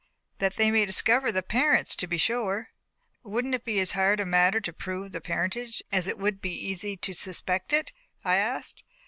That 0.39 0.55
they 0.55 0.71
may 0.71 0.87
discover 0.87 1.31
the 1.31 1.43
parents, 1.43 1.95
to 1.97 2.07
be 2.07 2.17
sure." 2.17 2.69
"Wouldn't 3.21 3.53
it 3.53 3.63
be 3.63 3.79
as 3.79 3.91
hard 3.91 4.19
a 4.19 4.25
matter 4.25 4.59
to 4.59 4.73
prove 4.73 5.11
the 5.11 5.21
parentage, 5.21 5.83
as 5.91 6.07
it 6.07 6.17
would 6.17 6.41
be 6.41 6.49
easy 6.53 6.97
to 6.97 7.13
suspect 7.13 7.71
it?" 7.71 7.93
I 8.25 8.37
asked. 8.37 8.83